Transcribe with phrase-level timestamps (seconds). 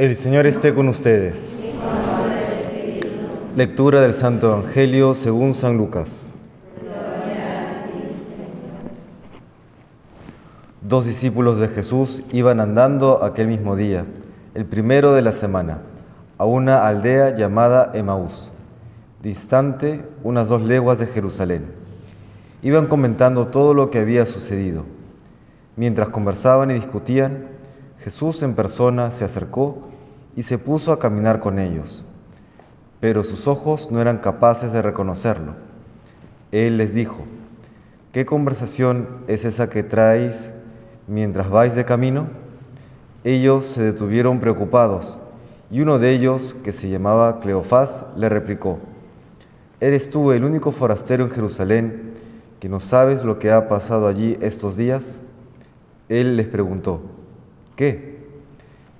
[0.00, 1.58] El Señor esté con ustedes.
[3.54, 6.26] Lectura del Santo Evangelio según San Lucas.
[10.80, 14.06] Dos discípulos de Jesús iban andando aquel mismo día,
[14.54, 15.82] el primero de la semana,
[16.38, 18.50] a una aldea llamada Emaús,
[19.22, 21.74] distante unas dos leguas de Jerusalén.
[22.62, 24.86] Iban comentando todo lo que había sucedido.
[25.76, 27.48] Mientras conversaban y discutían,
[27.98, 29.89] Jesús en persona se acercó
[30.36, 32.04] y se puso a caminar con ellos,
[33.00, 35.54] pero sus ojos no eran capaces de reconocerlo.
[36.52, 37.24] Él les dijo,
[38.12, 40.52] ¿qué conversación es esa que traéis
[41.06, 42.28] mientras vais de camino?
[43.24, 45.20] Ellos se detuvieron preocupados
[45.70, 48.80] y uno de ellos, que se llamaba Cleofás, le replicó,
[49.80, 52.14] ¿eres tú el único forastero en Jerusalén
[52.58, 55.18] que no sabes lo que ha pasado allí estos días?
[56.08, 57.00] Él les preguntó,
[57.76, 58.18] ¿qué?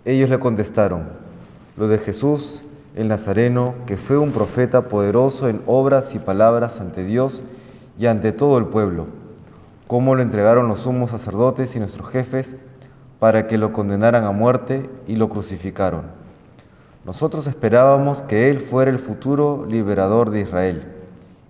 [0.05, 1.09] Ellos le contestaron,
[1.81, 2.63] lo de Jesús
[2.95, 7.43] el Nazareno, que fue un profeta poderoso en obras y palabras ante Dios
[7.99, 9.07] y ante todo el pueblo,
[9.87, 12.59] cómo lo entregaron los sumos sacerdotes y nuestros jefes
[13.19, 16.03] para que lo condenaran a muerte y lo crucificaron.
[17.07, 20.85] Nosotros esperábamos que Él fuera el futuro liberador de Israel.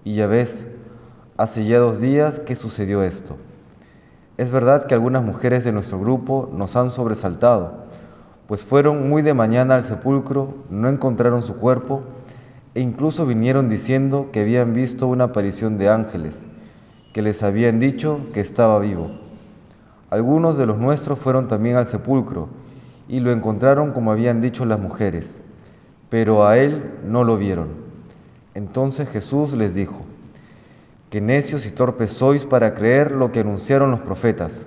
[0.05, 0.65] Y ya ves,
[1.39, 3.37] hace ya dos días que sucedió esto.
[4.37, 7.90] Es verdad que algunas mujeres de nuestro grupo nos han sobresaltado
[8.51, 12.03] pues fueron muy de mañana al sepulcro, no encontraron su cuerpo
[12.75, 16.45] e incluso vinieron diciendo que habían visto una aparición de ángeles,
[17.13, 19.13] que les habían dicho que estaba vivo.
[20.11, 22.49] Algunos de los nuestros fueron también al sepulcro
[23.07, 25.41] y lo encontraron como habían dicho las mujeres,
[26.09, 27.69] pero a él no lo vieron.
[28.55, 30.01] Entonces Jesús les dijo,
[31.09, 34.67] que necios y torpes sois para creer lo que anunciaron los profetas.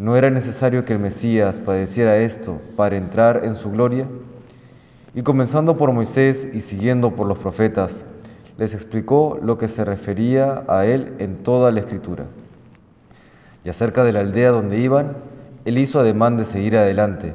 [0.00, 4.06] ¿No era necesario que el Mesías padeciera esto para entrar en su gloria?
[5.14, 8.06] Y comenzando por Moisés y siguiendo por los profetas,
[8.56, 12.24] les explicó lo que se refería a él en toda la escritura.
[13.62, 15.18] Y acerca de la aldea donde iban,
[15.66, 17.34] él hizo ademán de seguir adelante,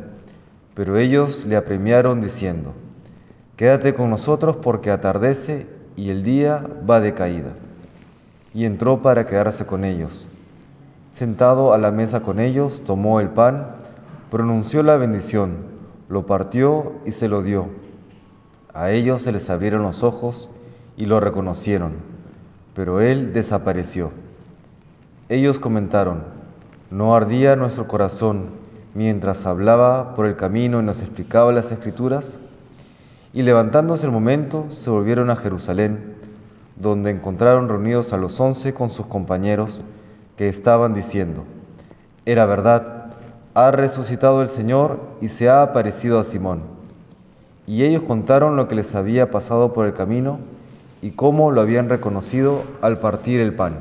[0.73, 2.73] pero ellos le apremiaron diciendo,
[3.57, 7.51] Quédate con nosotros porque atardece y el día va de caída.
[8.55, 10.27] Y entró para quedarse con ellos.
[11.15, 13.77] Sentado a la mesa con ellos, tomó el pan,
[14.29, 15.59] pronunció la bendición,
[16.09, 17.69] lo partió y se lo dio.
[18.73, 20.49] A ellos se les abrieron los ojos
[20.97, 21.93] y lo reconocieron,
[22.73, 24.11] pero él desapareció.
[25.29, 26.25] Ellos comentaron,
[26.91, 28.49] ¿no ardía nuestro corazón
[28.93, 32.39] mientras hablaba por el camino y nos explicaba las escrituras?
[33.31, 36.17] Y levantándose el momento, se volvieron a Jerusalén,
[36.75, 39.85] donde encontraron reunidos a los once con sus compañeros,
[40.37, 41.45] que estaban diciendo,
[42.25, 43.13] era verdad,
[43.53, 46.61] ha resucitado el Señor y se ha aparecido a Simón.
[47.67, 50.39] Y ellos contaron lo que les había pasado por el camino
[51.01, 53.77] y cómo lo habían reconocido al partir el pan.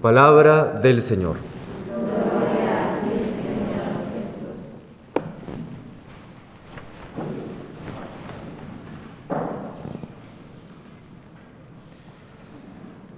[0.00, 1.36] Palabra del Señor.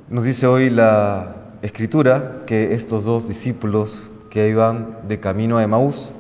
[0.09, 6.13] Nos dice hoy la escritura que estos dos discípulos que iban de camino a Emaús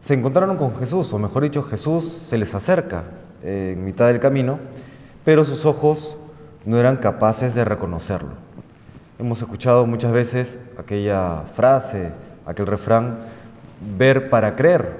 [0.00, 3.04] se encontraron con Jesús, o mejor dicho, Jesús se les acerca
[3.42, 4.58] en mitad del camino,
[5.26, 6.16] pero sus ojos
[6.64, 8.30] no eran capaces de reconocerlo.
[9.18, 12.12] Hemos escuchado muchas veces aquella frase,
[12.46, 13.18] aquel refrán,
[13.98, 14.96] ver para creer.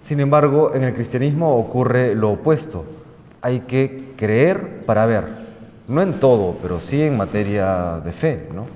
[0.00, 2.84] Sin embargo, en el cristianismo ocurre lo opuesto.
[3.42, 5.41] Hay que creer para ver
[5.92, 8.66] no en todo, pero sí en materia de fe, ¿no?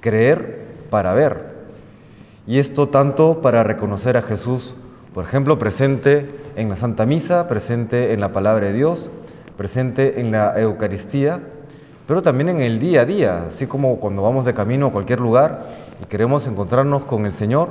[0.00, 1.54] Creer para ver.
[2.46, 4.74] Y esto tanto para reconocer a Jesús,
[5.12, 9.10] por ejemplo, presente en la Santa Misa, presente en la palabra de Dios,
[9.56, 11.40] presente en la Eucaristía,
[12.06, 15.20] pero también en el día a día, así como cuando vamos de camino a cualquier
[15.20, 15.66] lugar
[16.02, 17.68] y queremos encontrarnos con el Señor,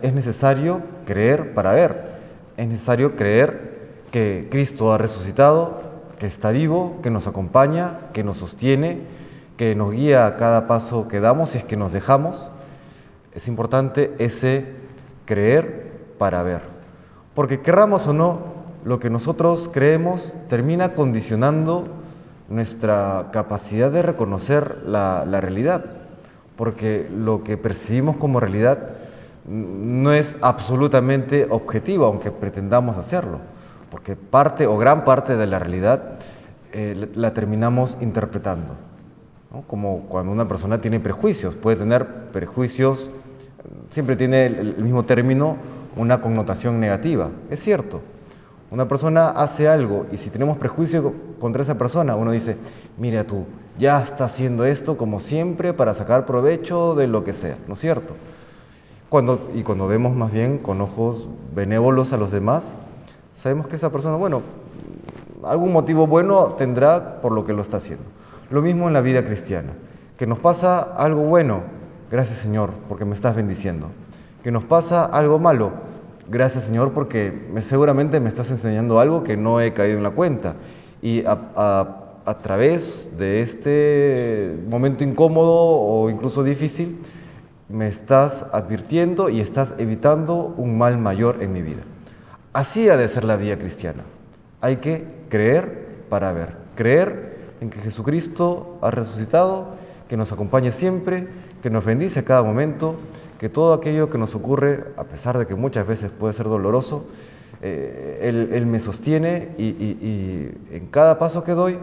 [0.00, 2.12] es necesario creer para ver,
[2.56, 3.72] es necesario creer
[4.10, 5.91] que Cristo ha resucitado,
[6.22, 9.00] que está vivo, que nos acompaña, que nos sostiene,
[9.56, 12.52] que nos guía a cada paso que damos y es que nos dejamos.
[13.34, 14.66] Es importante ese
[15.26, 16.60] creer para ver.
[17.34, 18.38] Porque querramos o no,
[18.84, 21.88] lo que nosotros creemos termina condicionando
[22.48, 25.86] nuestra capacidad de reconocer la, la realidad.
[26.54, 28.90] Porque lo que percibimos como realidad
[29.44, 33.40] no es absolutamente objetivo, aunque pretendamos hacerlo
[33.92, 36.14] porque parte o gran parte de la realidad
[36.72, 38.74] eh, la terminamos interpretando.
[39.66, 43.10] Como cuando una persona tiene prejuicios, puede tener prejuicios,
[43.90, 45.58] siempre tiene el, mismo término,
[45.94, 47.28] una connotación negativa.
[47.50, 48.00] Es cierto,
[48.70, 52.56] una persona hace algo y si tenemos prejuicio contra esa persona, uno dice,
[52.96, 53.44] mira tú,
[53.78, 57.80] ya está haciendo esto como siempre para sacar provecho de lo que sea, ¿no es
[57.80, 58.14] cierto?
[59.10, 62.74] Cuando, y cuando vemos más bien con ojos benévolos a los demás,
[63.34, 64.42] sabemos que esa persona, bueno,
[65.44, 68.04] algún motivo bueno tendrá por lo que lo está haciendo.
[68.50, 69.72] Lo mismo en la vida cristiana,
[70.16, 71.62] que nos pasa algo bueno,
[72.10, 73.88] gracias Señor, porque me estás bendiciendo.
[74.42, 75.72] Que nos pasa algo malo,
[76.28, 80.54] gracias Señor, porque seguramente me estás enseñando algo que no he caído en la cuenta.
[81.00, 81.98] Y a,
[82.42, 87.00] través de este momento incómodo o incluso difícil,
[87.68, 91.82] me estás advirtiendo y estás evitando un mal mayor en mi vida.
[92.52, 94.02] Así ha de ser la vida cristiana.
[94.60, 96.56] Hay que creer para ver.
[96.76, 99.74] Creer en que Jesucristo ha resucitado,
[100.08, 101.28] que nos acompaña siempre,
[101.62, 102.96] que nos bendice a cada momento,
[103.38, 107.06] que todo aquello que nos ocurre, a pesar de que muchas veces puede ser doloroso,
[107.62, 111.78] eh, él, me sostiene y, y en cada paso que doy,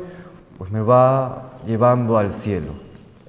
[0.57, 2.73] pues me va llevando al cielo.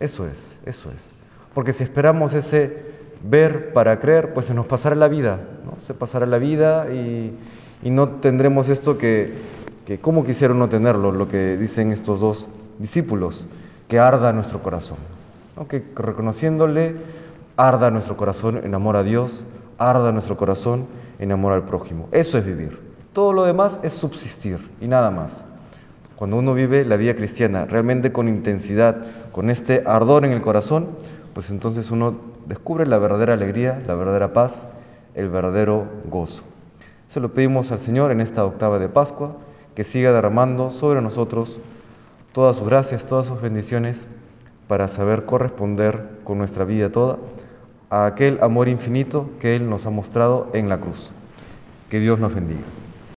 [0.00, 1.10] Eso es, eso es.
[1.54, 2.82] Porque si esperamos ese
[3.22, 5.78] ver para creer, pues se nos pasará la vida, ¿no?
[5.78, 7.36] Se pasará la vida y,
[7.82, 9.38] no tendremos esto que,
[9.86, 11.12] que, ¿cómo quisieron no tenerlo?
[11.12, 12.48] Lo que dicen estos dos
[12.78, 13.46] discípulos,
[13.88, 14.98] que arda nuestro corazón,
[15.68, 16.96] que reconociéndole
[17.56, 19.44] arda nuestro corazón en amor a Dios,
[19.78, 20.86] arda nuestro corazón
[21.18, 22.08] en amor al prójimo.
[22.12, 22.78] Eso es vivir.
[23.12, 25.44] Todo lo demás es subsistir y nada más.
[26.16, 28.98] Cuando uno vive la vida cristiana realmente con intensidad,
[29.32, 30.90] con este ardor en el corazón,
[31.34, 32.14] pues entonces uno
[32.46, 34.66] descubre la verdadera alegría, la verdadera paz,
[35.14, 36.42] el verdadero gozo.
[37.06, 39.36] Se lo pedimos al Señor en esta octava de Pascua,
[39.74, 41.60] que siga derramando sobre nosotros
[42.32, 44.06] todas sus gracias, todas sus bendiciones,
[44.68, 47.18] para saber corresponder con nuestra vida toda
[47.90, 51.12] a aquel amor infinito que Él nos ha mostrado en la cruz.
[51.88, 52.62] Que Dios nos bendiga.